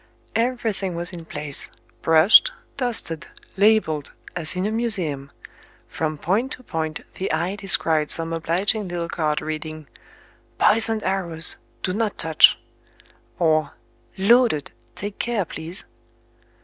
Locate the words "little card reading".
8.87-9.85